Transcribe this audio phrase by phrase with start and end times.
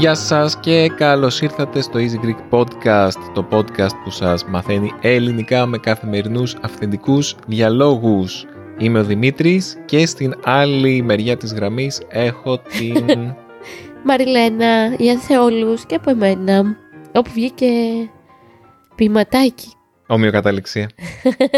[0.00, 5.66] Γεια σας και καλώς ήρθατε στο Easy Greek Podcast, το podcast που σας μαθαίνει ελληνικά
[5.66, 8.46] με καθημερινούς αυθεντικούς διαλόγους.
[8.80, 13.34] Είμαι ο Δημήτρης και στην άλλη μεριά της γραμμής έχω την...
[14.06, 16.76] Μαριλένα, γεια σε όλους και από εμένα,
[17.12, 17.66] όπου βγήκε
[18.94, 19.72] ποιηματάκι.
[20.06, 20.90] Ομοιοκαταληξία.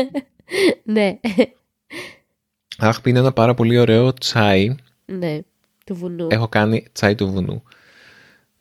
[0.95, 1.19] ναι.
[2.79, 4.75] Αχ, πίνω ένα πάρα πολύ ωραίο τσάι.
[5.05, 5.39] Ναι,
[5.87, 6.27] του βουνού.
[6.31, 7.63] Έχω κάνει τσάι του βουνού.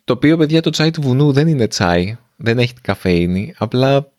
[0.03, 4.11] Το οποίο, παιδιά, το τσάι του βουνού δεν είναι τσάι, δεν έχει καφέινη, απλά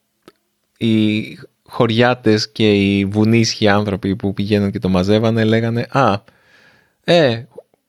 [0.78, 1.22] οι
[1.72, 6.14] χωριάτες και οι βουνίσχοι άνθρωποι που πηγαίνουν και το μαζεύανε λέγανε «Α,
[7.04, 7.46] ε,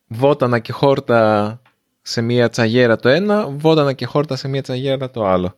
[0.07, 1.61] βότανα και χόρτα
[2.01, 5.57] σε μία τσαγέρα το ένα, βότανα και χόρτα σε μία τσαγέρα το άλλο».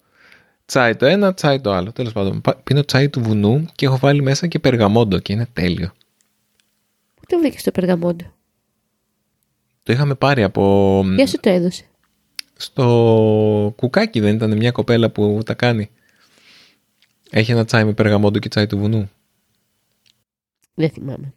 [0.66, 1.91] Τσάι το ένα, τσάι το άλλο.
[1.91, 5.92] Τέλος πάντων, πίνω τσάι του βουνού και έχω βάλει μέσα και περγαμόντο και είναι τέλειο.
[7.16, 8.25] Πού το βρήκες το περγαμόντο;
[9.83, 11.03] Το είχαμε πάρει από...
[11.16, 11.83] Ποια σου το έδωσε;
[12.55, 15.89] Στο κουκάκι δεν ήταν μια κοπέλα που τα κάνει.
[17.31, 19.09] Έχει ένα τσάι με περγαμόντο και τσάι του βουνού.
[20.73, 21.33] Δεν θυμάμαι.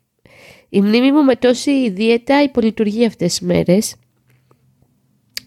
[0.69, 3.95] Η μνήμη μου με τόση δίαιτα υπολειτουργεί αυτές τις μέρες.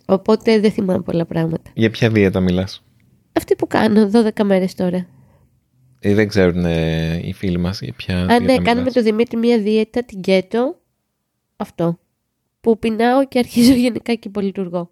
[0.06, 1.72] Οπότε δεν θυμάμαι πολλά πράγματα.
[1.74, 2.84] Για ποια δίαιτα μιλάς;
[3.34, 5.08] Αυτή που κάνω 12 μέρες τώρα.
[6.00, 8.66] Ε, δεν ξέρουν ε, οι φίλοι μας για ποια Α, δίαιτα ναι, μιλάς.
[8.66, 10.80] κάνουμε το Δημήτρη μια δίαιτα, την κέτο.
[11.56, 12.00] Αυτό.
[12.62, 14.92] Που πεινάω και αρχίζω γενικά και υπολειτουργώ.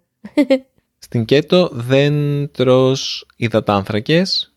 [0.98, 2.14] Στην κέτο δεν
[2.50, 4.49] τρως υδατάνθρακες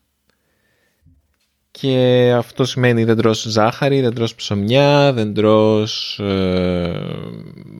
[1.80, 7.00] και αυτό σημαίνει δεν τρως ζάχαρη, δεν τρως ψωμιά, δεν τρως ε,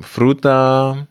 [0.01, 1.09] φρούτα.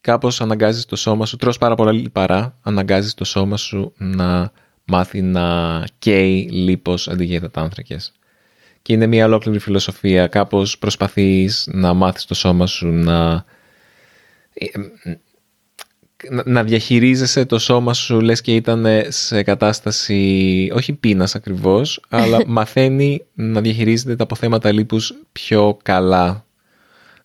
[0.00, 4.52] Κάπως αναγκάζεις το σώμα σου, τρως πάρα πολλά λιπαρά, αναγκάζεις το σώμα σου να
[4.84, 8.12] μάθει να καίει λίπος αντί για υδατάνθρακες.
[8.82, 13.44] Και είναι μια ολόκληρη φιλοσοφία, κάπως προσπαθείς να μάθεις το σώμα σου να
[16.44, 23.24] να διαχειρίζεσαι το σώμα σου λες και ήταν σε κατάσταση όχι πείνας ακριβώς αλλά μαθαίνει
[23.34, 26.44] να διαχειρίζεται τα αποθέματα λίπους πιο καλά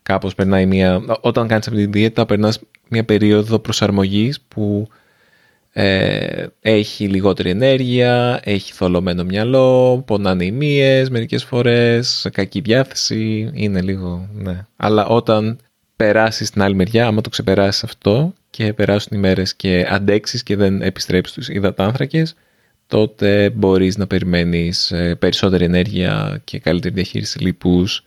[0.04, 2.60] κάπως περνάει μια όταν κάνεις αυτή τη δίαιτα περνάς
[2.90, 4.88] μια περίοδο προσαρμογής που
[5.80, 13.82] ε, έχει λιγότερη ενέργεια, έχει θολωμένο μυαλό, πονάνε οι μύες μερικές φορές, κακή διάθεση, είναι
[13.82, 14.66] λίγο, ναι.
[14.76, 15.60] Αλλά όταν
[15.98, 20.56] περάσεις στην άλλη μεριά, άμα το ξεπεράσεις αυτό και περάσουν οι μέρες και αντέξεις και
[20.56, 22.36] δεν επιστρέψεις στους υδατάνθρακες,
[22.88, 28.04] τότε μπορείς να περιμένεις ε, περισσότερη ενέργεια και καλύτερη διαχείριση λίπους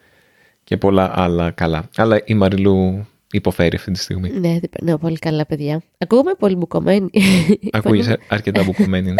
[0.65, 1.89] και πολλά άλλα καλά.
[1.97, 4.31] Αλλά η Μαριλού υποφέρει αυτή τη στιγμή.
[4.31, 5.83] Ναι, δεν περνάω πολύ καλά, παιδιά.
[5.99, 7.11] Ακούγομαι πολύ μπουκωμένη.
[7.73, 9.11] Ακούγεσαι αρκετά μπουκωμένη.
[9.11, 9.15] Ναι.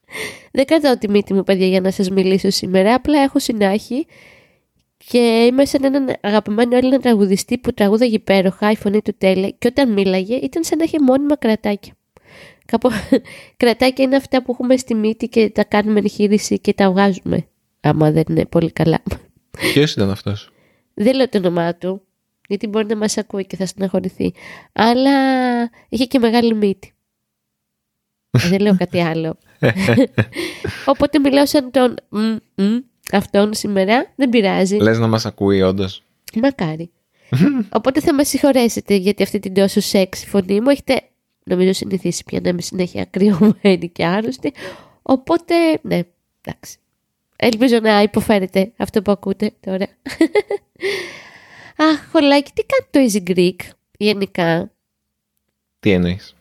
[0.52, 2.94] δεν κρατάω τη μύτη μου, παιδιά, για να σας μιλήσω σήμερα.
[2.94, 4.06] Απλά έχω συνάχη
[5.08, 9.66] και είμαι σαν έναν αγαπημένο Έλληνα τραγουδιστή που τραγούδαγε υπέροχα, η φωνή του τέλεια και
[9.66, 11.92] όταν μίλαγε ήταν σαν να είχε μόνιμα κρατάκια.
[12.64, 12.90] Κάπου
[13.56, 17.46] κρατάκια είναι αυτά που έχουμε στη μύτη και τα κάνουμε εγχείρηση και τα βγάζουμε.
[17.80, 19.02] Άμα δεν είναι πολύ καλά.
[19.72, 20.50] Ποιος ήταν αυτός;
[20.94, 22.02] Δεν λέω το όνομά του,
[22.48, 24.34] γιατί μπορεί να μας ακούει και θα στεναχωρηθεί.
[24.72, 25.12] Αλλά
[25.88, 26.94] είχε και μεγάλη μύτη.
[28.50, 29.38] δεν λέω κάτι άλλο.
[30.84, 31.94] Οπότε μιλάω σαν τον
[33.12, 34.76] αυτόν σήμερα, δεν πειράζει.
[34.76, 36.02] Λες να μας ακούει όντως.
[36.34, 36.90] Μακάρι.
[37.72, 41.00] Οπότε θα με συγχωρέσετε γιατί αυτή την τόσο σεξ φωνή μου έχετε
[41.44, 44.52] νομίζω συνηθίσει πια να είμαι συνέχεια κρυωμένη και άρρωστη.
[45.02, 46.00] Οπότε, ναι,
[46.42, 46.78] εντάξει.
[47.36, 49.86] Ελπίζω να υποφέρετε αυτό που ακούτε τώρα.
[51.90, 53.56] Αχ, χολάκι, τι κάνει το Easy Greek
[53.98, 54.72] γενικά;
[55.80, 56.34] Τι εννοείς;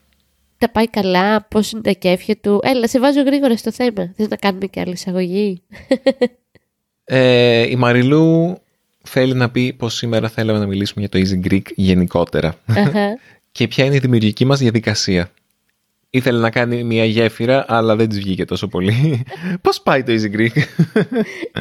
[0.58, 4.14] Τα πάει καλά, πώς είναι τα κέφια του; Έλα, σε βάζω γρήγορα στο θέμα.
[4.16, 5.62] Θες να κάνουμε και άλλη εισαγωγή;
[7.06, 8.58] Ε, η Μαριλού
[9.04, 12.56] θέλει να πει πως σήμερα θέλαμε να μιλήσουμε για το Easy Greek γενικότερα.
[13.52, 15.32] και ποια είναι η δημιουργική μας διαδικασία.
[16.10, 19.24] Ήθελε να κάνει μια γέφυρα, αλλά δεν της βγήκε τόσο πολύ.
[19.62, 20.64] Πώς πάει το Easy Greek?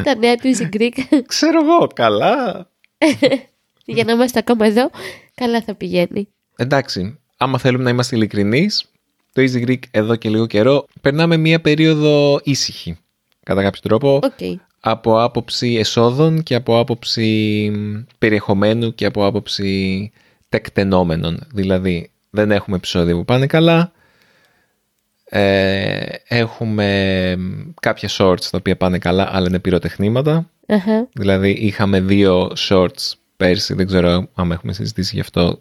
[0.05, 1.23] Τα νέα του Easy Greek.
[1.27, 2.69] Ξέρω εγώ, καλά.
[3.85, 4.91] για να είμαστε ακόμα εδώ,
[5.35, 6.29] καλά θα πηγαίνει.
[6.57, 8.85] Εντάξει, άμα θέλουμε να είμαστε ειλικρινείς,
[9.33, 12.97] το Easy Greek εδώ και λίγο καιρό περνάμε μια περίοδο ήσυχη.
[13.43, 14.19] Κατά κάποιο τρόπο.
[14.23, 14.55] Okay.
[14.87, 17.71] Από άποψη εσόδων και από άποψη
[18.19, 20.13] περιεχομένου και από άποψη
[20.49, 21.47] τεκτενόμενων.
[21.53, 23.93] Δηλαδή, δεν έχουμε επεισόδια που πάνε καλά.
[25.25, 27.37] Ε, έχουμε
[27.81, 30.51] κάποια shorts τα οποία πάνε καλά, αλλά είναι πυροτεχνήματα.
[30.67, 31.07] Uh-huh.
[31.13, 35.61] Δηλαδή, είχαμε δύο shorts πέρσι, δεν ξέρω αν έχουμε συζητήσει γι' αυτό,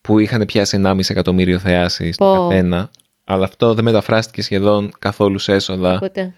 [0.00, 2.48] που είχαν πιάσει 1,5 εκατομμύριο θεάσεις το Πω.
[2.48, 2.90] καθένα,
[3.24, 5.94] αλλά αυτό δεν μεταφράστηκε σχεδόν καθόλου σε έσοδα.
[5.94, 6.34] Οπότε,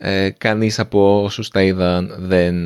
[0.00, 2.56] Ε, κανείς από όσους τα είδαν δεν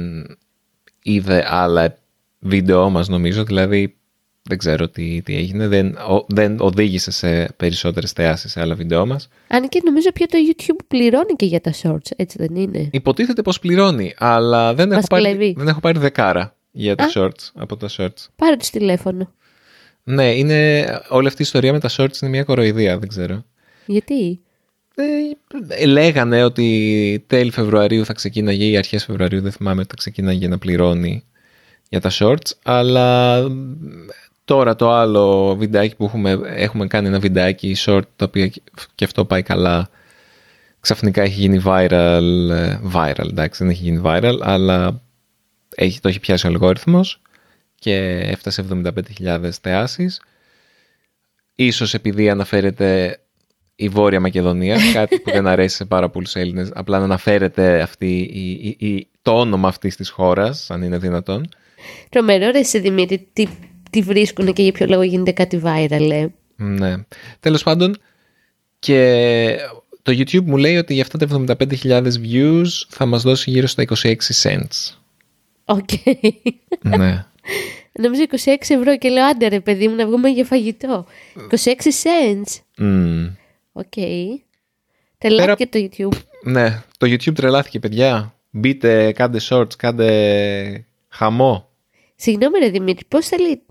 [1.02, 1.96] είδε άλλα
[2.38, 3.96] βίντεο μας νομίζω, δηλαδή
[4.42, 9.06] δεν ξέρω τι, τι έγινε, δεν, ο- δεν οδήγησε σε περισσότερες θεάσεις σε άλλα βίντεο
[9.06, 9.28] μας.
[9.48, 13.42] αν και νομίζω πια το YouTube πληρώνει και για τα shorts, έτσι δεν είναι; Υποτίθεται
[13.42, 15.54] πως πληρώνει, αλλά δεν, έχω Μας πάρει, κλέβει.
[15.58, 17.08] δεν έχω πάρει δεκάρα για τα Α.
[17.14, 18.26] shorts, από τα shorts.
[18.36, 19.32] Πάρε το τηλέφωνο.
[20.04, 23.44] Ναι, είναι, όλη αυτή η ιστορία με τα shorts είναι μια κοροϊδία, δεν ξέρω.
[23.86, 24.40] Γιατί;
[24.94, 30.48] Ε, λέγανε ότι τέλη Φεβρουαρίου θα ξεκίναγε ή αρχές Φεβρουαρίου, δεν θυμάμαι, ότι θα ξεκίναγε
[30.48, 31.24] να πληρώνει
[31.88, 33.76] για τα shorts, αλλά μ,
[34.44, 38.50] τώρα το άλλο βιντεάκι που έχουμε, έχουμε κάνει ένα βιντεάκι short, το οποίο
[38.94, 39.90] και αυτό πάει καλά,
[40.80, 45.02] ξαφνικά έχει γίνει viral, ε, viral εντάξει δεν έχει γίνει viral, αλλά
[45.74, 47.20] έχει, το έχει πιάσει ο αλγόριθμος
[47.74, 50.22] και έφτασε 75.000 θεάσεις.
[51.54, 53.20] Ίσως επειδή αναφέρεται
[53.82, 58.18] η Βόρεια Μακεδονία, κάτι που δεν αρέσει σε πάρα πολλούς Έλληνες, απλά να αναφέρεται αυτή
[58.32, 61.48] η, η- η- το όνομα αυτής της χώρας, αν είναι δυνατόν.
[62.08, 63.46] Τρομερό ρε σε Δημήτρη, τι,
[63.90, 66.26] τι βρίσκουν και για ποιο λόγο γίνεται κάτι viral, ε;
[66.56, 66.94] Ναι.
[67.40, 67.96] Τέλος πάντων,
[68.78, 69.56] και
[70.02, 71.44] το YouTube μου λέει ότι για αυτά τα
[71.82, 72.02] 75.000
[72.32, 74.96] views θα μας δώσει γύρω στα 26 cents.
[75.64, 75.88] OK.
[76.82, 77.24] ναι.
[78.02, 78.36] Νομίζω 26
[78.68, 81.06] ευρώ και λέω άντε ρε παιδί μου να βγούμε για φαγητό.
[81.50, 82.60] 26 cents.
[82.78, 83.26] Μμ.
[83.72, 83.92] Οκ.
[85.18, 86.18] Τρελάθηκε το YouTube.
[86.44, 88.34] Ναι, το YouTube τρελάθηκε, παιδιά.
[88.50, 91.68] Μπείτε, κάντε shorts, κάντε χαμό.
[92.14, 93.62] Συγγνώμη ρε Δημήτρη, πώς θέλει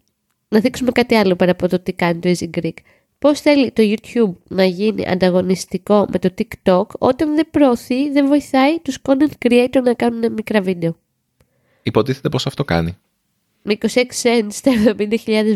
[0.47, 2.73] να δείξουμε κάτι άλλο πέρα από το τι κάνει το Easy Greek;
[3.19, 8.79] Πώς θέλει το YouTube να γίνει ανταγωνιστικό με το TikTok όταν δεν προωθεί, δεν βοηθάει
[8.79, 10.97] τους content creator να κάνουν μικρά βίντεο;
[11.83, 12.97] Υποτίθεται πως αυτό κάνει.
[13.61, 13.87] Με 26
[14.23, 15.15] cents στα 70.000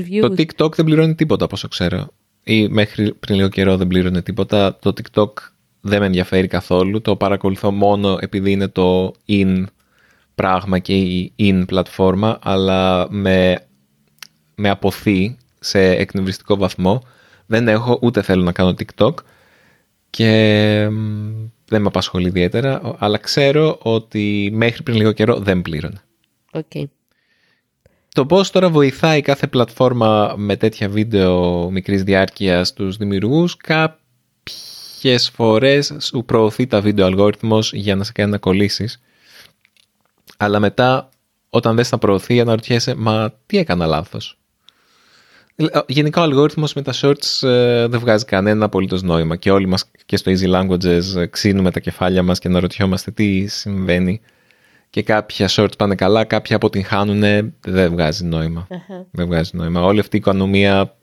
[0.09, 0.21] views.
[0.21, 2.07] Το TikTok δεν πληρώνει τίποτα, όπως ξέρω.
[2.47, 4.77] Ή μέχρι πριν λίγο καιρό δεν πλήρωνε τίποτα.
[4.81, 5.31] Το TikTok
[5.81, 7.01] δεν με ενδιαφέρει καθόλου.
[7.01, 9.63] Το παρακολουθώ μόνο επειδή είναι το in
[10.35, 13.65] πράγμα και η in πλατφόρμα, αλλά με,
[14.55, 17.03] με απωθεί σε εκνευριστικό βαθμό.
[17.45, 19.13] Δεν έχω ούτε θέλω να κάνω TikTok
[20.09, 26.01] και μ, δεν με απασχολεί ιδιαίτερα, αλλά ξέρω ότι μέχρι πριν λίγο καιρό δεν πλήρωνε.
[26.51, 26.71] Οκ.
[28.15, 35.95] Το πώς τώρα βοηθάει κάθε πλατφόρμα με τέτοια βίντεο μικρής διάρκειας τους δημιουργούς, κάποιες φορές
[35.99, 39.01] σου προωθεί τα βίντεο αλγόριθμος για να σε κάνει να κολλήσεις.
[40.37, 41.09] Αλλά μετά
[41.49, 44.37] όταν δεν στα προωθεί αναρωτιέσαι, μα τι έκανα λάθος;
[45.55, 49.67] Ε, Γενικά ο αλγόριθμος με τα shorts ε, δεν βγάζει κανένα απολύτως νόημα και όλοι
[49.67, 54.21] μας και στο Easy Languages ε, ξύνουμε τα κεφάλια μας και αναρωτιόμαστε τι συμβαίνει
[54.95, 57.19] και κάποια shorts πάνε καλά, κάποια αποτυγχάνουν,
[57.61, 58.67] δεν βγάζει νόημα.
[59.11, 59.81] Δεν βγάζει νόημα.
[59.81, 60.95] Όλη αυτή η οικονομία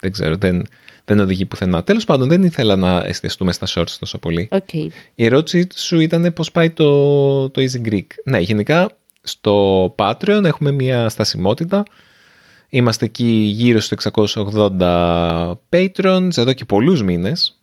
[0.00, 0.66] δεν ξέρω, δεν,
[1.04, 1.84] δεν οδηγεί πουθενά.
[1.84, 4.48] Τέλος πάντων, δεν ήθελα να εστιαστούμε στα shorts τόσο πολύ.
[4.50, 4.72] Οκ.
[4.74, 8.06] Η ερώτηση σου ήταν πώς πάει το, το Easy Greek.
[8.24, 8.88] Ναι, γενικά
[9.22, 11.82] στο Patreon έχουμε μια στασιμότητα.
[12.68, 13.96] Είμαστε εκεί γύρω στο
[14.80, 17.55] 680 patrons εδώ και πολλούς μήνες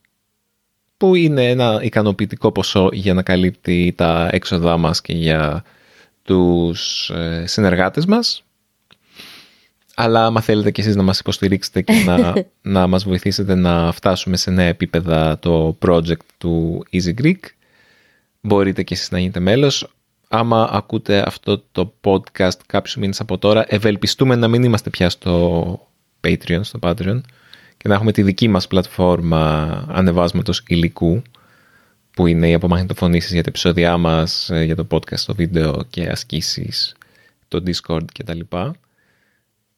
[1.03, 5.63] που είναι ένα ικανοποιητικό ποσό για να καλύπτει τα έξοδά μας και για
[6.23, 8.43] τους ε, συνεργάτες μας.
[9.95, 12.33] Αλλά άμα θέλετε και εσείς να μας υποστηρίξετε και να,
[12.79, 17.39] να μας βοηθήσετε να φτάσουμε σε νέα επίπεδα το project του Easy Greek,
[18.41, 19.87] μπορείτε και εσείς να γίνετε μέλος.
[20.27, 25.87] Άμα ακούτε αυτό το podcast κάποιους μήνες από τώρα, ευελπιστούμε να μην είμαστε πια στο
[26.21, 27.21] Patreon, στο Patreon
[27.83, 31.21] και να έχουμε τη δική μας πλατφόρμα ανεβάσματος υλικού
[32.11, 36.07] που είναι οι απομαγνητοφωνήσεις για τα επεισόδια μας, ε, για το podcast, το βίντεο και
[36.07, 36.95] ασκήσεις,
[37.47, 38.39] το Discord κτλ.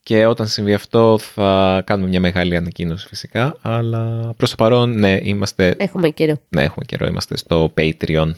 [0.03, 5.19] Και όταν συμβεί αυτό θα κάνουμε μια μεγάλη ανακοίνωση φυσικά, αλλά προς το παρόν ναι,
[5.23, 6.41] είμαστε, Έχουμε καιρό.
[6.49, 8.31] ναι έχουμε καιρό, είμαστε στο Patreon.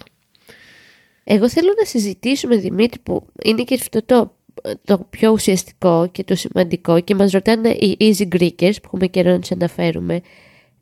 [1.23, 4.36] Εγώ θέλω να συζητήσουμε, Δημήτρη, που είναι και αυτό το,
[4.83, 9.31] το πιο ουσιαστικό και το σημαντικό και μας ρωτάνε οι easy Greekers που έχουμε καιρό
[9.31, 10.21] να τους αναφέρουμε.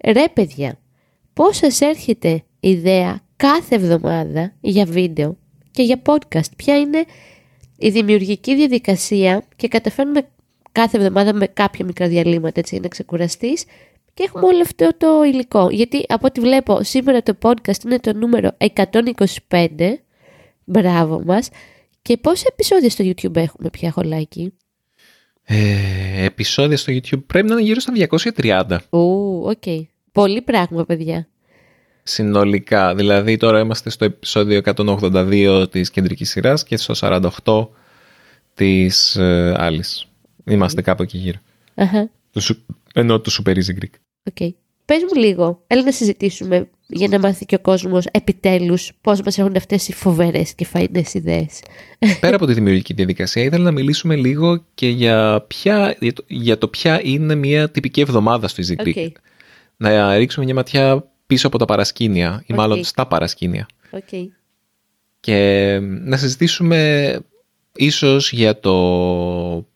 [0.05, 0.79] Ρε παιδιά,
[1.33, 5.37] πώς σας έρχεται ιδέα κάθε εβδομάδα για βίντεο
[5.71, 7.05] και για podcast; Ποια είναι
[7.77, 10.27] η δημιουργική διαδικασία και καταφέρνουμε
[10.71, 13.65] κάθε εβδομάδα με κάποια μικρά διαλύματα έτσι για να ξεκουραστείς
[14.13, 15.69] και έχουμε όλο αυτό το υλικό.
[15.69, 19.97] Γιατί από ό,τι βλέπω σήμερα το podcast είναι το νούμερο 125
[20.65, 21.49] Μπράβο μας.
[22.05, 24.53] Και πόσα επεισόδια στο YouTube έχουμε πια χολάκι.
[25.43, 27.93] Ε, επεισόδια στο YouTube πρέπει να είναι γύρω στα
[28.35, 29.63] 230 Ου, οκ.
[30.11, 31.27] Πολύ πράγμα, παιδιά.
[32.03, 32.95] συνολικά.
[32.95, 36.93] Δηλαδή τώρα είμαστε στο επεισόδιο 182 της κεντρικής σειράς και στο
[37.43, 37.67] 48
[38.53, 40.07] της ε, άλλης.
[40.45, 41.37] Είμαστε κάπου εκεί γύρω.
[41.75, 42.09] Αχα.
[42.31, 43.93] Το σου- Ενώ το Super Easy Greek.
[44.23, 44.53] OK.
[44.85, 49.37] Πες μου λίγο, έλα να συζητήσουμε για να μάθει και ο κόσμος επιτέλους πώς μας
[49.37, 51.61] έχουν αυτές οι φοβερές και φαεινές ιδέες.
[52.19, 56.57] Πέρα από τη δημιουργική διαδικασία, ήθελα να μιλήσουμε λίγο και για, ποια, για, το, για
[56.57, 59.05] το ποια είναι μια τυπική εβδομάδα στο Easy Greek.
[59.07, 59.15] OK.
[59.77, 62.57] Να ρίξουμε μια ματιά πίσω από τα παρασκήνια ή Οκ.
[62.57, 63.65] μάλλον στα παρασκήνια.
[63.89, 64.31] Οκ.
[65.19, 67.19] Και να συζητήσουμε
[67.75, 68.73] ίσως για το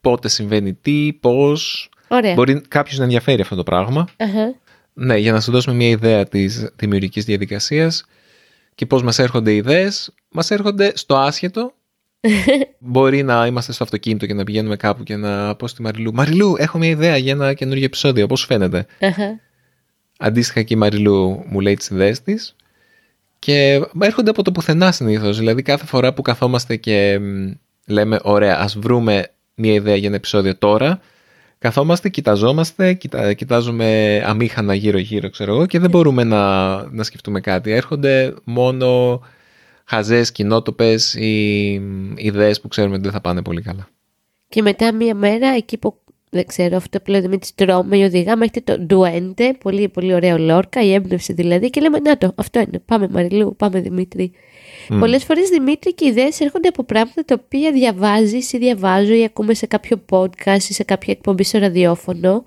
[0.02, 1.90] πότε συμβαίνει τι, πώς.
[2.08, 2.34] Ωραία.
[2.34, 4.08] Μπορεί κάποιος να ενδιαφέρει αυτό το πράγμα.
[4.18, 4.56] Αχα.
[5.02, 8.06] Ναι, για να σου δώσουμε μια ιδέα της δημιουργικής διαδικασίας
[8.76, 10.14] και πώς μας έρχονται οι ιδέες.
[10.32, 11.74] Μας έρχονται στο άσχετο.
[12.80, 16.56] Μπορεί να είμαστε στο αυτοκίνητο και να πηγαίνουμε κάπου και να πω στη Μαριλού «Μαριλού,
[16.58, 18.86] έχω μια ιδέα για ένα καινούργιο επεισόδιο, πώς σου φαίνεται».
[19.02, 19.40] Αχα.
[20.20, 22.56] Αντίστοιχα και η Μαριλού μου λέει τις ιδέες της
[23.40, 25.38] και έρχονται από το πουθενά συνήθως.
[25.38, 27.52] Δηλαδή κάθε φορά που καθόμαστε και μ,
[27.86, 31.02] λέμε «Ωραία, ας βρούμε μια ιδέα για ένα επεισόδιο τώρα»,
[31.60, 37.72] καθόμαστε, κοιταζόμαστε, κοιτα, κοιτάζουμε αμήχανα γύρω-γύρω, ξέρω εγώ, και δεν μπορούμε να, να σκεφτούμε κάτι.
[37.72, 39.22] Έρχονται μόνο
[39.86, 43.88] χαζές κοινότοπες ή μ, ιδέες που ξέρουμε ότι δεν θα πάνε πολύ καλά.
[44.50, 46.00] Και μετά μία μέρα, εκεί που
[46.30, 50.14] δεν ξέρω, αυτό που λέτε με τις τρώμε ή οδηγάμε, έχετε το ντουέντε, πολύ πολύ
[50.14, 54.32] ωραίο λόρκα, η έμπνευση δηλαδή, και λέμε να το, αυτό είναι, πάμε Μαριλού, πάμε Δημήτρη.
[54.90, 55.00] Mm.
[55.00, 59.24] Πολλές φορές Δημήτρη και οι ιδέες έρχονται από πράγματα τα οποία διαβάζεις ή διαβάζω ή
[59.24, 62.44] ακούμε σε κάποιο podcast ή σε κάποια εκπομπή στο ραδιόφωνο,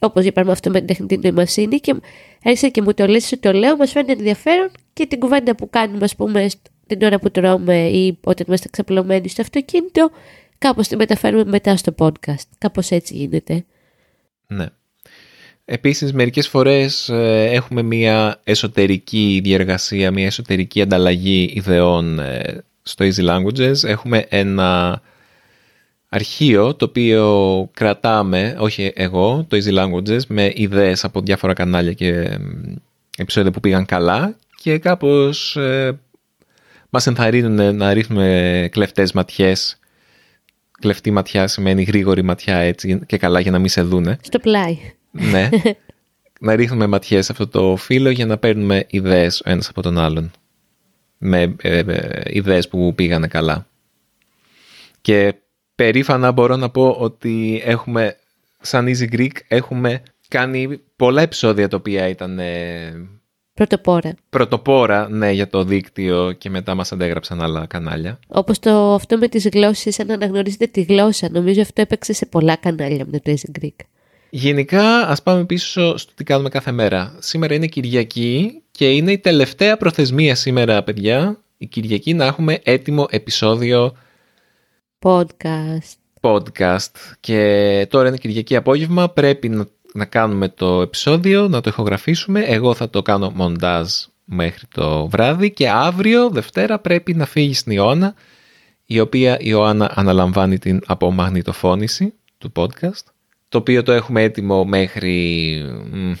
[0.00, 1.94] όπως για παράδειγμα αυτό με την τεχνητή νοημοσύνη και
[2.42, 5.70] έρχεσαι και μου το λες, σου το λέω, μας φαίνεται ενδιαφέρον και την κουβέντα που
[5.70, 6.48] κάνουμε ας πούμε
[6.86, 10.10] την ώρα που τρώμε ή όταν είμαστε ξαπλωμένοι στο αυτοκίνητο
[10.58, 12.46] κάπως τη μεταφέρουμε μετά στο podcast.
[12.58, 13.64] Κάπως έτσι γίνεται.
[14.46, 14.66] Ναι.
[15.64, 23.28] Επίσης, μερικές φορές ε, έχουμε μια εσωτερική διεργασία, μια εσωτερική ανταλλαγή ιδεών ε, στο Easy
[23.28, 23.84] Languages.
[23.84, 25.00] Έχουμε ένα
[26.08, 32.08] αρχείο το οποίο κρατάμε, όχι εγώ, το Easy Languages, με ιδέες από διάφορα κανάλια και
[32.08, 32.38] ε,
[33.18, 35.98] επεισόδια που πήγαν καλά και κάπως ε,
[36.90, 39.78] μας ενθαρρύνουν να ρίχνουμε κλεφτές ματιές.
[40.80, 44.18] Κλεφτή ματιά σημαίνει γρήγορη ματιά έτσι και καλά για να μην σε δούνε.
[44.22, 44.78] Στο πλάι.
[45.14, 45.48] Ναι.
[46.40, 49.98] να ρίχνουμε ματιές σε αυτό το φύλλο για να παίρνουμε ιδέες ο ένας από τον
[49.98, 50.30] άλλον.
[51.18, 53.66] Με ε, ε, ιδέες που πήγανε καλά.
[55.00, 55.34] Και
[55.74, 58.16] περήφανα μπορώ να πω ότι έχουμε,
[58.60, 62.92] σαν Easy Greek, έχουμε κάνει πολλά επεισόδια τα οποία ήταν ε,
[63.54, 64.14] Πρωτοπόρα.
[64.30, 68.18] πρωτοπόρα ναι, για το δίκτυο και μετά μας αντέγραψαν άλλα κανάλια.
[68.26, 71.28] Όπως το αυτό με τις γλώσσες, αν αναγνωρίζετε τη γλώσσα.
[71.30, 73.76] Νομίζω αυτό έπαιξε σε πολλά κανάλια με το Easy Greek.
[74.36, 77.16] Γενικά, ας πάμε πίσω στο τι κάνουμε κάθε μέρα.
[77.18, 83.06] Σήμερα είναι Κυριακή και είναι η τελευταία προθεσμία σήμερα, παιδιά, η Κυριακή να έχουμε έτοιμο
[83.10, 83.96] επεισόδιο
[84.98, 85.94] Podcast.
[86.20, 86.90] podcast.
[87.20, 92.40] Και τώρα είναι Κυριακή απόγευμα, πρέπει να, να κάνουμε το επεισόδιο, να το ηχογραφήσουμε.
[92.40, 93.88] Εγώ θα το κάνω μοντάζ
[94.24, 98.14] μέχρι το βράδυ και αύριο, Δευτέρα, πρέπει να φύγει στην Ιωάννα,
[98.84, 103.13] η οποία η Ιωάννα αναλαμβάνει την απομαγνητοφώνηση του podcast,
[103.54, 105.62] το οποίο το έχουμε έτοιμο μέχρι...
[105.90, 106.12] μ,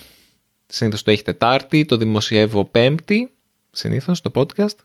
[0.66, 3.30] Συνήθως το έχει Τετάρτη, το δημοσιεύω Πέμπτη,
[3.70, 4.76] συνήθως το podcast.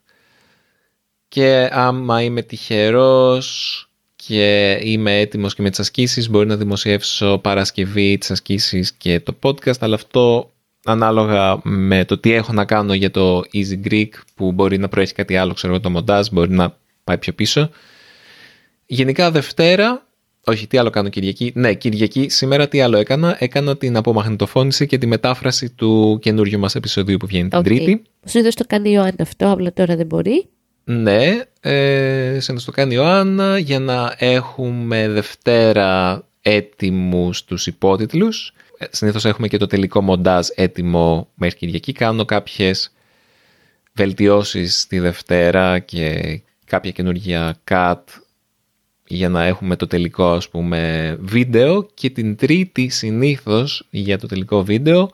[1.27, 8.17] Και άμα είμαι τυχερός και είμαι έτοιμος και με τις ασκήσεις μπορεί να δημοσιεύσω Παρασκευή
[8.17, 10.51] τις ασκήσεις και το podcast αλλά αυτό
[10.83, 15.13] ανάλογα με το τι έχω να κάνω για το Easy Greek που μπορεί να προέχει
[15.13, 17.69] κάτι άλλο, ξέρω εγώ το μοντάζ, μπορεί να πάει πιο πίσω.
[18.85, 20.07] Γενικά Δευτέρα,
[20.49, 24.97] όχι τι άλλο κάνω Κυριακή, ναι Κυριακή σήμερα τι άλλο έκανα, έκανα την απομαγνητοφώνηση και
[24.97, 27.63] τη μετάφραση του καινούριου μας επεισοδίου που βγαίνει την Οκ.
[27.63, 28.01] Τρίτη.
[28.23, 30.49] Συνήθως το κάνει η Ιωάννα αυτό, απλά τώρα δεν μπορεί.
[30.83, 38.53] Ναι, ε, σε να στο κάνει η Ιωάννα για να έχουμε Δευτέρα έτοιμους τους υπότιτλους.
[38.77, 41.91] Ε, Συνήθως έχουμε και το τελικό μοντάζ έτοιμο μέχρι Κυριακή.
[41.91, 42.93] Κάνω κάποιες
[43.93, 48.01] βελτιώσεις τη Δευτέρα και κάποια καινούργια cut
[49.11, 54.63] για να έχουμε το τελικό ας πούμε βίντεο και την τρίτη συνήθως για το τελικό
[54.63, 55.09] βίντεο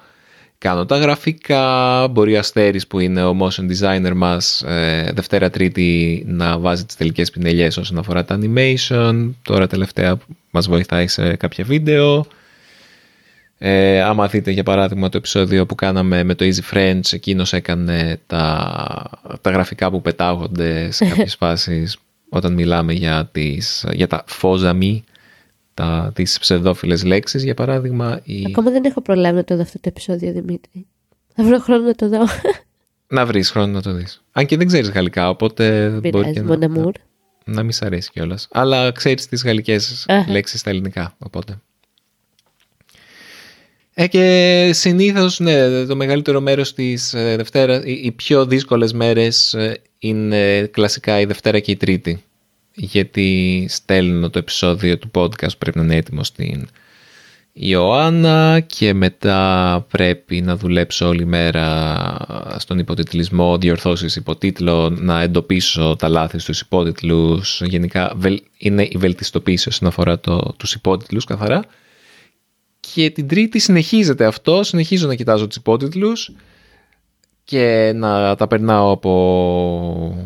[0.58, 6.24] κάνω τα γραφικά, μπορεί ο Αστέρης που είναι ο motion designer μας ε, Δευτέρα Τρίτη
[6.28, 10.18] να βάζει τις τελικές πινελιές όσον αφορά τα animation, τώρα τελευταία
[10.52, 12.26] μας βοηθάει σε κάποια βίντεο.
[13.58, 18.20] Ε, άμα δείτε για παράδειγμα το επεισόδιο που κάναμε με το Easy French, εκείνος έκανε
[18.28, 19.10] τα,
[19.42, 21.98] τα γραφικά που πετάγονται σε κάποιες φάσεις
[22.36, 25.04] όταν μιλάμε για, τις, για τα φόζαμι,
[25.74, 28.20] τα, τις ψευδόφιλες λέξεις για παράδειγμα.
[28.24, 28.44] Η...
[28.48, 30.88] Ακόμα δεν έχω προλάβει να το δω αυτό το επεισόδιο, Δημήτρη.
[31.36, 32.26] Θα βρω χρόνο να το δω.
[33.08, 34.24] Να βρεις χρόνο να το δεις.
[34.32, 36.46] Αν και δεν ξέρεις γαλλικά, οπότε μπορεί Πειράζει, και να...
[36.46, 36.92] Μοναμούρ.
[37.46, 38.48] να μην σ' αρέσει κιόλας.
[38.52, 40.32] Αλλά ξέρεις τις γαλλικές Αχα.
[40.32, 41.62] λέξεις στα ελληνικά, οπότε.
[43.98, 49.54] Ε, και συνήθως, ναι, το μεγαλύτερο μέρος της ε, Δευτέρα, οι, οι πιο δύσκολες μέρες
[49.54, 52.24] ε, είναι κλασικά η Δευτέρα και η Τρίτη.
[52.74, 56.68] Γιατί στέλνω το επεισόδιο του podcast, πρέπει να είναι έτοιμο στην
[57.54, 62.18] Ιωάννα και μετά πρέπει να δουλέψω όλη μέρα
[62.58, 67.62] στον υποτιτλισμό, διορθώσεις υποτίτλων, να εντοπίσω τα λάθη στους υπότιτλους.
[67.66, 71.64] Γενικά βελ- είναι η βελτιστοποίηση όσον αφορά το, τους υπότιτλους καθαρά.
[72.94, 76.32] Και την τρίτη συνεχίζεται αυτό, συνεχίζω να κοιτάζω τους υπότιτλους
[77.44, 80.18] και να τα περνάω από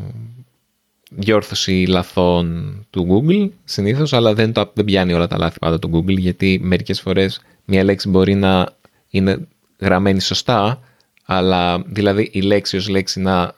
[1.12, 5.90] διόρθωση λαθών του Google συνήθως, αλλά δεν, το, δεν πιάνει όλα τα λάθη πάντα το
[5.94, 8.68] Google, γιατί μερικές φορές μια λέξη μπορεί να
[9.10, 9.48] είναι
[9.80, 10.80] γραμμένη σωστά,
[11.26, 13.56] αλλά δηλαδή η λέξη ως λέξη να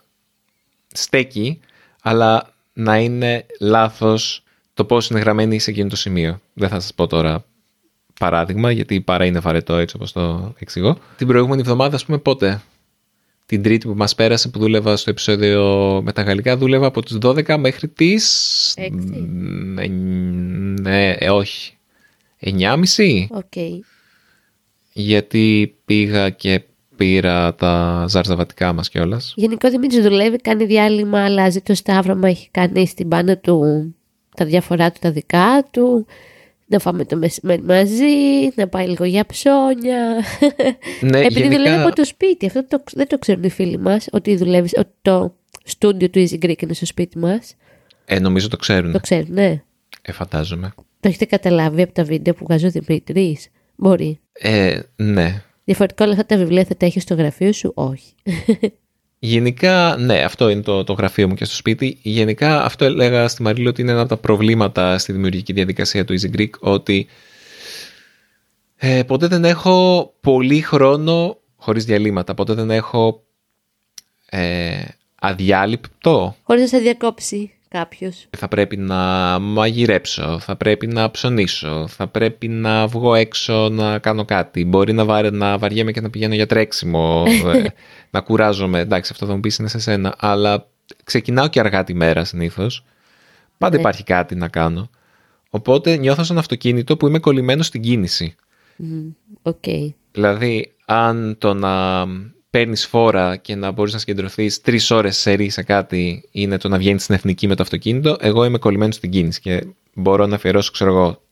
[0.92, 1.60] στέκει,
[2.02, 4.42] αλλά να είναι λάθος
[4.74, 6.40] το πώς είναι γραμμένη σε εκείνο το σημείο.
[6.52, 7.44] Δεν θα σας πω τώρα
[8.20, 10.98] παράδειγμα, γιατί παρά είναι βαρετό έτσι όπως το εξηγώ.
[11.16, 12.62] Την προηγούμενη εβδομάδα, ας πούμε, πότε,
[13.46, 17.18] την τρίτη που μας πέρασε που δούλευα στο επεισόδιο με τα γαλλικά δούλευα από τις
[17.22, 18.74] 12 μέχρι τις...
[18.76, 19.20] Έξι.
[19.20, 19.86] Μ, ε,
[20.80, 21.76] Ναι, ε, όχι.
[22.40, 23.80] 9.30 Οκ.
[24.92, 26.62] γιατί πήγα και
[26.96, 29.32] πήρα τα ζαρζαβατικά μας κιόλας.
[29.36, 33.94] Γενικό Δημήτρης δουλεύει, κάνει διάλειμμα, αλλάζει το σταύρωμα, έχει κάνει στην πάνω του
[34.36, 36.06] τα διάφορά του τα δικά του,
[36.72, 38.04] να φάμε το μεσημέρι μαζί,
[38.54, 40.22] να πάει λίγο για ψώνια.
[41.00, 44.08] Ναι, Επειδή γενικά- δουλεύει από το σπίτι, αυτό το, δεν το ξέρουν οι φίλοι μας,
[44.12, 47.54] ότι δουλεύει, ότι το στούντιο του Easy Greek είναι στο σπίτι μας.
[48.04, 48.92] Ε, νομίζω το ξέρουν.
[48.92, 49.62] Το ξέρουν, ναι.
[50.02, 50.72] Ε, φαντάζομαι.
[51.00, 54.20] Το έχετε καταλάβει από τα βίντεο που βγάζει ο Δημήτρης; Μπορεί.
[54.32, 55.42] Ε, ναι.
[55.64, 58.14] Διαφορετικά όλα αυτά τα βιβλία θα τα έχεις στο γραφείο σου, όχι.
[59.24, 61.98] Γενικά, ναι, αυτό είναι το, το γραφείο μου και στο σπίτι.
[62.02, 66.14] Γενικά, αυτό έλεγα στη Μαρίλη ότι είναι ένα από τα προβλήματα στη δημιουργική διαδικασία του
[66.20, 67.06] Easy Greek, ότι
[68.76, 72.34] ε, ποτέ δεν έχω πολύ χρόνο χωρίς διαλύματα.
[72.34, 73.22] Ποτέ δεν έχω
[74.30, 74.84] ε,
[75.20, 76.36] αδιάλειπτο.
[76.42, 78.26] Χωρίς να σε διακόψει κάποιος.
[78.36, 78.98] Θα πρέπει να
[79.38, 84.64] μαγειρέψω, θα πρέπει να ψωνίσω, θα πρέπει να βγω έξω να κάνω κάτι.
[84.64, 87.62] Μπορεί να, βαρ, να βαριέμαι και να πηγαίνω για τρέξιμο, ε,
[88.14, 88.78] να κουράζομαι.
[88.78, 90.14] Εντάξει, αυτό θα μου πεις είναι σε σένα.
[90.18, 90.66] Αλλά
[91.04, 92.84] ξεκινάω και αργά τη μέρα συνήθως.
[93.58, 93.80] Πάντα Ναι.
[93.80, 94.90] υπάρχει κάτι να κάνω.
[95.50, 98.34] Οπότε νιώθω σαν αυτοκίνητο που είμαι κολλημένο στην κίνηση.
[98.76, 99.08] Μμ,
[99.42, 99.64] Οκ.
[100.12, 102.04] Δηλαδή, αν το να
[102.52, 106.68] παίρνεις φόρα και να μπορείς να συγκεντρωθείς τρεις ώρες σε ρί σε κάτι είναι το
[106.68, 110.34] να βγαίνεις στην εθνική με το αυτοκίνητο, εγώ είμαι κολλημένος στην κίνηση και μπορώ να
[110.34, 111.22] αφιερώσω, ξέρω εγώ,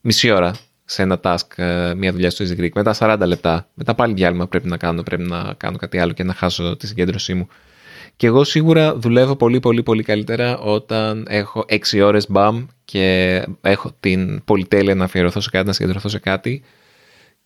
[0.00, 2.70] μισή ώρα σε ένα task, ε, μια δουλειά στο Easy Greek.
[2.74, 3.68] Μετά 40 λεπτά.
[3.74, 6.86] Μετά πάλι διάλειμμα πρέπει να κάνω, πρέπει να κάνω κάτι άλλο και να χάσω τη
[6.86, 7.48] συγκέντρωσή μου.
[8.16, 13.92] Και εγώ σίγουρα δουλεύω πολύ πολύ πολύ καλύτερα όταν έχω 6 ώρες μπαμ και έχω
[14.00, 16.62] την πολυτέλεια να αφιερωθώ σε κάτι, να συγκεντρωθώ σε κάτι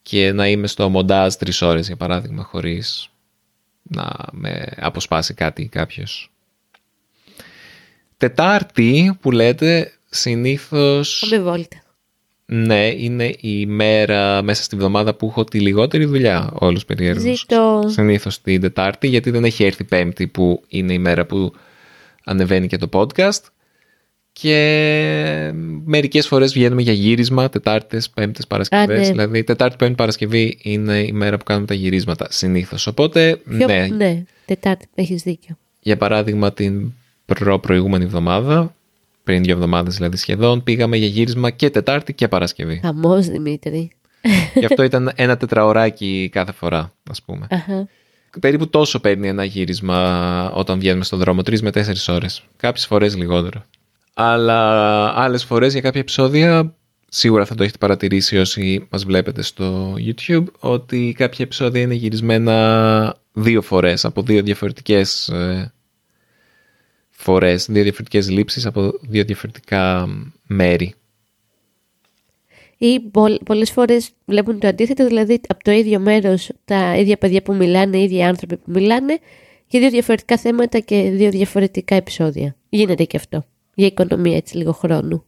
[0.02, 3.10] και να είμαι στο μοντάζ τρεις ώρες για παράδειγμα χωρίς
[3.82, 6.30] να με αποσπάσει κάτι ή κάποιος.
[8.16, 11.82] Τετάρτη που λέτε συνήθως Αμοιβόλυτα.
[12.46, 17.38] ναι είναι η μέρα μέσα στη βδομάδα που έχω τη λιγότερη δουλειά όλους περιέργως.
[17.38, 17.82] Ζήτω.
[17.86, 21.52] Συνήθως την Τετάρτη γιατί δεν έχει έρθει Πέμπτη που είναι η μέρα που
[22.24, 23.40] ανεβαίνει και το podcast
[24.32, 25.50] και
[25.84, 29.08] μερικές φορές βγαίνουμε για γύρισμα Τετάρτες, Πέμπτες, Παρασκευές Α, ναι.
[29.08, 33.66] δηλαδή Τετάρτη, Πέμπτη, Παρασκευή είναι η μέρα που κάνουμε τα γυρίσματα συνήθως οπότε Πιο...
[33.66, 35.56] ναι, ναι, Τετάρτη, έχεις δίκιο.
[35.80, 36.92] για παράδειγμα την
[37.26, 38.74] προ προηγούμενη εβδομάδα
[39.24, 43.90] πριν δύο εβδομάδες δηλαδή σχεδόν πήγαμε για γύρισμα και Τετάρτη και Παρασκευή Χαμός Δημήτρη.
[44.58, 47.88] και αυτό ήταν ένα τετραωράκι κάθε φορά ας πούμε Αχα.
[48.40, 52.44] περίπου τόσο παίρνει ένα γύρισμα όταν βγαίνουμε στον δρόμο, τρεις με τέσσερις ώρες.
[52.56, 53.64] Κάποιες φορές λιγότερο.
[54.14, 56.74] Αλλά άλλες φορές για κάποια επεισόδια,
[57.08, 63.16] σίγουρα θα το έχετε παρατηρήσει όσοι μας βλέπετε στο YouTube, ότι κάποια επεισόδια είναι γυρισμένα
[63.32, 65.32] δύο φορές από δύο διαφορετικές
[67.10, 70.08] φορές, δύο διαφορετικές λήψεις από δύο διαφορετικά
[70.46, 70.94] μέρη.
[72.76, 77.42] Ή πολλ, πολλές φορές βλέπουν το αντίθετο, δηλαδή από το ίδιο μέρος τα ίδια παιδιά
[77.42, 79.18] που μιλάνε, οι ίδιοι άνθρωποι που μιλάνε
[79.66, 82.56] για δύο διαφορετικά θέματα και δύο διαφορετικά επεισόδια.
[82.68, 83.44] Γίνεται και αυτό.
[83.74, 85.24] Για οικονομία έτσι λίγο χρόνου.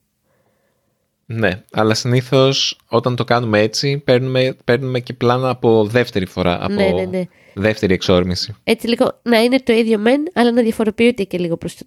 [1.27, 6.73] Ναι, αλλά συνήθως όταν το κάνουμε έτσι, παίρνουμε, παίρνουμε και πλάνα από δεύτερη φορά, από
[6.73, 7.25] Ναι, ναι, ναι.
[7.55, 8.55] δεύτερη εξόρμηση.
[8.65, 11.85] Έτσι λίγο να είναι το ίδιο μεν, αλλά να διαφοροποιείται και λίγο προς το...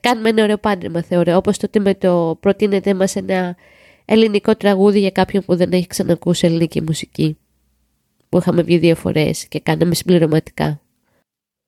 [0.00, 3.56] Κάνουμε ένα ωραίο πάντρεμα θεωρώ, όπως τότε με το προτείνετε μας ένα
[4.04, 7.38] ελληνικό τραγούδι για κάποιον που δεν έχει ξανακούσει ελληνική μουσική.
[8.28, 10.80] Που είχαμε βγει δύο φορές και κάναμε συμπληρωματικά.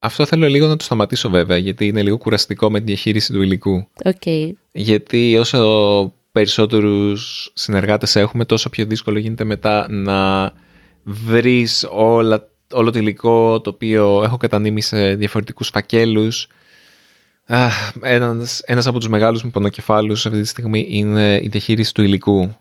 [0.03, 3.43] Αυτό θέλω λίγο να το σταματήσω βέβαια, γιατί είναι λίγο κουραστικό με τη διαχείριση του
[3.43, 3.89] υλικού.
[4.05, 4.51] Okay.
[4.73, 10.53] Γιατί όσο περισσότερους συνεργάτες έχουμε, τόσο πιο δύσκολο γίνεται μετά να
[11.03, 16.49] βρεις όλα, όλο το υλικό το οποίο έχω κατανείμει σε διαφορετικούς φακέλους.
[18.01, 22.57] Ένας, ένας από τους μεγάλους μου πονοκεφάλους αυτή τη στιγμή είναι η διαχείριση του υλικού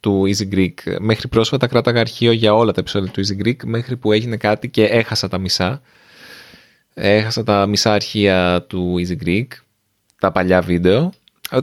[0.00, 0.74] του Easy Greek.
[0.98, 4.68] Μέχρι πρόσφατα κράταγα αρχείο για όλα τα επεισόδια του Easy Greek, μέχρι που έγινε κάτι
[4.68, 5.82] και έχασα τα μισά.
[6.94, 9.46] Έχασα τα μισά αρχεία του Easy Greek,
[10.18, 11.12] τα παλιά βίντεο.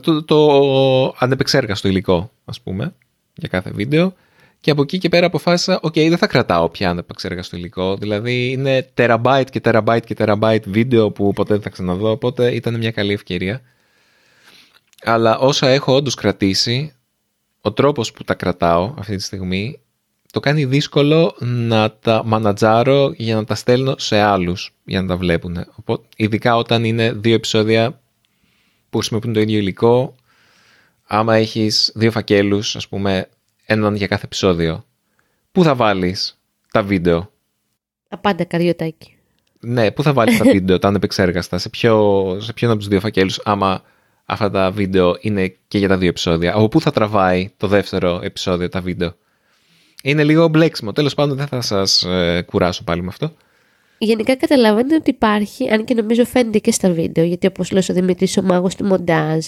[0.02, 2.94] Το, το ανεπεξέργαστο υλικό, ας πούμε,
[3.36, 4.14] για κάθε βίντεο.
[4.62, 7.96] Και από εκεί και πέρα αποφάσισα, οκ, δεν θα κρατάω πια ανεπεξέργαστο υλικό.
[7.96, 12.78] Δηλαδή είναι τεραμπάιτ και τεραμπάιτ και τεραμπάιτ βίντεο που ποτέ δεν θα ξαναδώ, οπότε ήταν
[12.78, 13.62] μια καλή ευκαιρία.
[15.04, 16.94] Αλλά όσα έχω όντως κρατήσει,
[17.62, 19.80] ο τρόπος που τα κρατάω αυτή τη στιγμή
[20.32, 25.18] το κάνει δύσκολο να τα μανατζάρω για να τα στέλνω σε άλλους για να τα
[25.18, 25.66] βλέπουν.
[25.76, 28.02] Οπότε, ειδικά όταν είναι δύο επεισόδια
[28.90, 30.16] που χρησιμοποιούν το ίδιο υλικό,
[31.08, 33.30] άμα έχεις δύο φακέλους, ας πούμε,
[33.66, 34.86] έναν για κάθε επεισόδιο,
[35.52, 36.40] πού θα βάλεις
[36.72, 37.32] τα βίντεο;
[38.10, 39.16] Απάντα καριωτάκι.
[39.60, 43.00] Ναι, πού θα βάλεις τα βίντεο, τα ανεπεξέργαστα, σε, ποιο, σε ποιον από τους δύο
[43.00, 43.82] φακέλους, άμα
[44.26, 48.20] αυτά τα βίντεο είναι και για τα δύο επεισόδια; Από πού θα τραβάει το δεύτερο
[48.24, 49.16] επεισόδιο τα βίντεο;
[50.04, 50.92] Είναι λίγο μπλέξιμο.
[50.92, 53.34] Τέλος πάντων δεν θα σας ε, κουράσω πάλι με αυτό.
[53.98, 57.94] Γενικά καταλαβαίνετε ότι υπάρχει, αν και νομίζω φαίνεται και στα βίντεο, γιατί όπως λέω ο
[57.94, 59.46] Δημήτρης ο μάγος του μοντάζ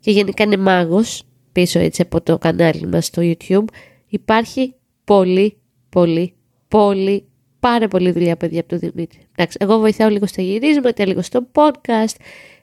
[0.00, 3.64] και γενικά είναι μάγος πίσω έτσι από το κανάλι μας στο YouTube,
[4.08, 5.56] υπάρχει πολύ,
[5.88, 6.34] πολύ,
[6.68, 7.24] πολύ,
[7.60, 9.18] πάρα πολύ δουλειά παιδιά από το Δημήτρη.
[9.36, 12.14] Εντάξει, εγώ βοηθάω λίγο στα γυρίσματα, λίγο στο podcast,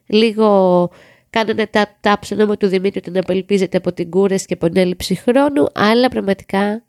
[0.05, 0.89] λίγο
[1.29, 4.77] κάνανε τα τάψο νόμο του Δημήτρη ότι να απελπίζεται από την κούραση και από την
[4.77, 6.83] έλλειψη χρόνου, αλλά πραγματικά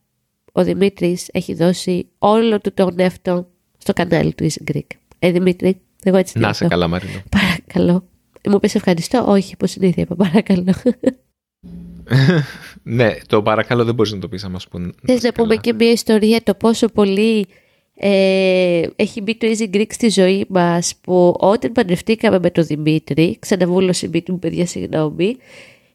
[0.53, 4.87] ο Δημήτρης έχει δώσει όλο του τον εαυτό στο κανάλι του Easy Greek.
[5.19, 7.23] Ε, Δημήτρη, εγώ έτσι Να σε καλά, Μαρίνο.
[7.31, 8.05] Παρακαλώ.
[8.49, 9.25] Μου πες ευχαριστώ.
[9.29, 10.15] Όχι, όπως συνήθεια είπα.
[10.15, 10.75] Παρακαλώ.
[12.83, 14.95] ναι, το παρακαλώ δεν μπορείς να το πεις άμα σου πούν.
[15.07, 17.47] Θες να πούμε και μια ιστορία το πόσο πολύ
[17.95, 23.37] ε, έχει μπει το Easy Greek στη ζωή μας που όταν παντρευτήκαμε με τον Δημήτρη,
[23.39, 25.37] ξαναβούλωσε η μύτη μου παιδιά συγγνώμη,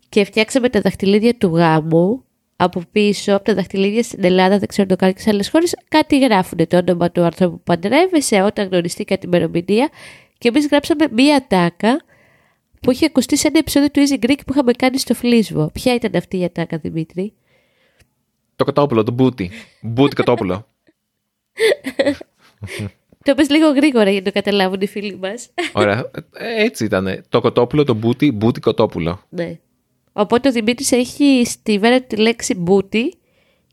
[0.09, 2.23] και φτιάξαμε τα δαχτυλίδια του γάμου
[2.57, 5.75] από πίσω, από τα δαχτυλίδια στην Ελλάδα, δεν ξέρω το κάνει και σε άλλες χώρες,
[5.87, 9.89] κάτι γράφουν το όνομα του άνθρωπου που παντρεύεσαι όταν γνωριστήκα την ημερομηνία.
[10.37, 12.01] Και εμείς γράψαμε μία τάκα
[12.81, 15.69] που είχε ακουστεί σε ένα επεισόδιο του Easy Greek που είχαμε κάνει στο Φλίσβο.
[15.73, 17.33] Ποια ήταν αυτή η ατάκα, Δημήτρη;
[18.55, 19.51] Το κοτόπουλο, το μπούτι.
[19.81, 20.67] Μπούτι κοτόπουλο.
[23.23, 25.49] το πες λίγο γρήγορα για να το καταλάβουν οι φίλοι μας.
[25.73, 26.11] Ωραία.
[26.33, 27.23] Ε, έτσι ήταν.
[27.29, 29.25] Το κοτόπουλο, το μπούτι, μπούτι κοτόπουλο.
[29.29, 29.59] Ναι.
[30.17, 33.13] Οπότε ο Δημήτρης έχει στη βέρα τη λέξη μπούτι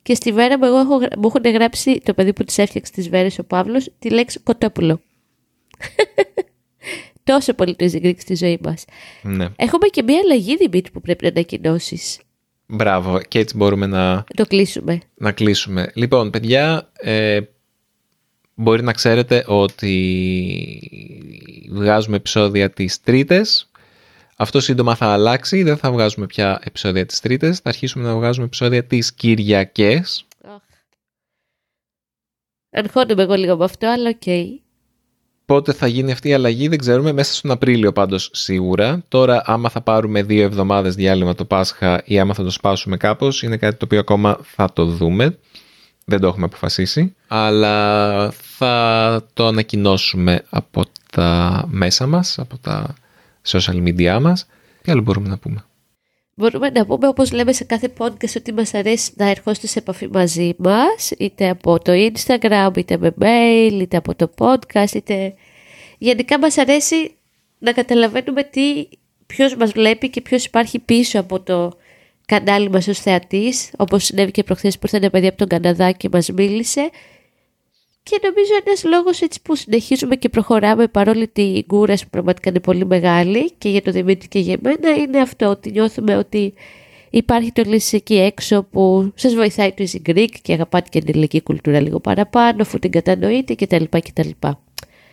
[0.02, 3.08] και στη βέρα μου, εγώ έχω, μου έχουν γράψει το παιδί που της έφτιαξε τις
[3.08, 5.00] βέρες ο Παύλος τη λέξη κοτόπουλο.
[7.24, 8.84] Τόσο πολύ το Greek στη ζωή μας.
[9.22, 9.48] Ναι.
[9.56, 12.20] Έχουμε και μια αλλαγή Δημήτρη που πρέπει να ανακοινώσεις.
[12.66, 15.00] Μπράβο και έτσι μπορούμε να το κλείσουμε.
[15.14, 15.90] Να κλείσουμε.
[15.94, 17.40] Λοιπόν, παιδιά, ε,
[18.54, 19.92] μπορεί να ξέρετε ότι
[21.70, 23.70] βγάζουμε επεισόδια τις Τρίτες
[24.36, 28.44] αυτό σύντομα θα αλλάξει, δεν θα βγάζουμε πια επεισόδια τις Τρίτες, θα αρχίσουμε να βγάζουμε
[28.44, 30.26] επεισόδια τις Κυριακές.
[32.70, 34.22] Αγχώνομαι εγώ λίγο από αυτό, αλλά OK.
[34.24, 34.44] Okay.
[35.46, 39.04] Πότε θα γίνει αυτή η αλλαγή δεν ξέρουμε, μέσα στον Απρίλιο πάντως σίγουρα.
[39.08, 43.42] Τώρα άμα θα πάρουμε δύο εβδομάδες διάλειμμα το Πάσχα ή άμα θα το σπάσουμε κάπως,
[43.42, 45.38] είναι κάτι το οποίο ακόμα θα το δούμε.
[46.04, 52.94] Δεν το έχουμε αποφασίσει, αλλά θα το ανακοινώσουμε από τα μέσα μας, από τα
[53.46, 54.46] social media μας.
[54.82, 55.64] Τι άλλο μπορούμε να πούμε;
[56.36, 60.08] Μπορούμε να πούμε όπως λέμε σε κάθε podcast ότι μας αρέσει να ερχόστε σε επαφή
[60.12, 65.34] μαζί μας είτε από το Instagram, είτε με mail, είτε από το podcast, είτε...
[65.98, 67.14] Γενικά μας αρέσει
[67.58, 68.88] να καταλαβαίνουμε τι,
[69.26, 71.72] ποιος μας βλέπει και ποιος υπάρχει πίσω από το
[72.26, 75.92] κανάλι μας ως θεατής, όπως συνέβη και προχθές που ήρθε ένα παιδί από τον Καναδά
[75.92, 76.90] και μας μίλησε
[78.04, 82.60] και νομίζω ένας λόγος έτσι που συνεχίζουμε και προχωράμε παρόλη την κούραση που πραγματικά είναι
[82.60, 86.54] πολύ μεγάλη και για τον Δημήτρη και για μένα είναι αυτό ότι νιώθουμε ότι
[87.10, 91.08] υπάρχει το λύση εκεί έξω που σας βοηθάει το Easy Greek και αγαπάτε και την
[91.08, 93.84] ελληνική κουλτούρα λίγο παραπάνω αφού την κατανοείτε κτλ.
[93.90, 94.28] κτλ.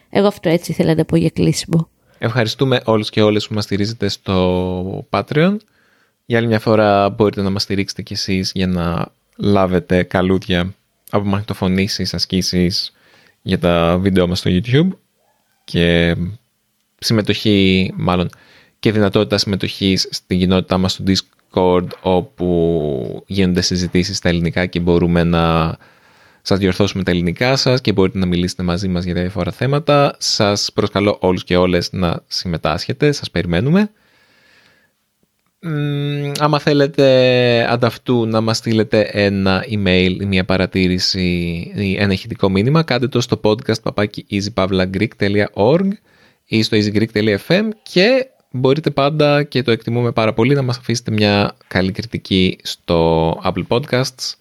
[0.10, 1.90] Εγώ αυτό έτσι ήθελα να πω για κλείσιμο.
[2.18, 5.56] Ευχαριστούμε όλους και όλες που μας στηρίζετε στο Patreon.
[6.26, 10.74] Για άλλη μια φορά μπορείτε να μας στηρίξετε κι εσείς για να λάβετε καλούδια
[11.12, 12.92] από μαγνητοφωνήσεις, ασκήσεις
[13.42, 14.88] για τα βίντεο μας στο YouTube
[15.64, 16.16] και
[17.00, 18.30] συμμετοχή, μάλλον
[18.80, 25.24] και δυνατότητα συμμετοχής στην κοινότητά μας στο Discord όπου γίνονται συζητήσεις στα ελληνικά και μπορούμε
[25.24, 25.78] να
[26.42, 30.16] σας διορθώσουμε τα ελληνικά σας και μπορείτε να μιλήσετε μαζί μας για διάφορα θέματα.
[30.20, 33.92] Σας προσκαλώ όλους και όλες να συμμετάσχετε, σας περιμένουμε.
[35.64, 41.22] Μ, άμα θέλετε ανταυτού να μας στείλετε ένα email ή μια παρατήρηση
[41.76, 45.88] ή ένα ηχητικό μήνυμα, κάντε το στο podcast papaki easypavlagreek.org
[46.46, 51.56] ή στο easygreek.fm και μπορείτε πάντα και το εκτιμούμε πάρα πολύ να μας αφήσετε μια
[51.68, 54.34] καλή κριτική στο Apple Podcasts.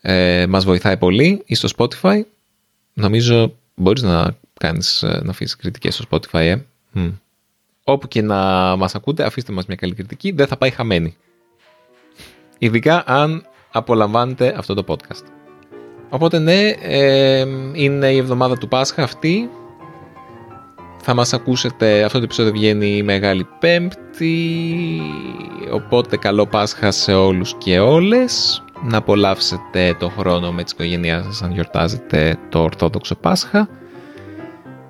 [0.00, 2.20] Ε, μας βοηθάει πολύ ή στο Spotify.
[2.92, 6.56] Νομίζω μπορείς να κάνεις, να αφήσεις κριτικές στο Spotify, ε.
[7.84, 8.36] Όπου και να
[8.76, 11.16] μας ακούτε, αφήστε μας μια καλή κριτική, δεν θα πάει χαμένη.
[12.58, 15.24] Ειδικά αν απολαμβάνετε αυτό το podcast.
[16.08, 19.50] Οπότε ναι, ε, είναι η εβδομάδα του Πάσχα αυτή.
[21.04, 25.00] Θα μας ακούσετε, αυτό το επεισόδιο βγαίνει η Μεγάλη Πέμπτη,
[25.72, 28.62] οπότε καλό Πάσχα σε όλους και όλες.
[28.82, 33.68] Να απολαύσετε το χρόνο με τις οικογένειάς σας αν γιορτάζετε το Ορθόδοξο Πάσχα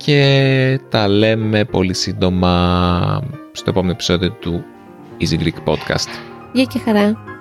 [0.04, 4.64] και τα λέμε πολύ σύντομα στο επόμενο επεισόδιο του
[5.20, 6.08] Easy Greek Podcast.
[6.52, 7.31] Γεια και χαρά.